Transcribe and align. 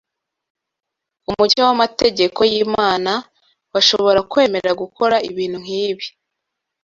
umucyo 1.29 1.59
w’amategeko 1.67 2.39
y’Imana, 2.51 3.11
bashobora 3.73 4.19
kwemera 4.31 4.69
gukora 4.81 5.15
ibintu 5.29 5.57
nk’ibi 5.63 6.05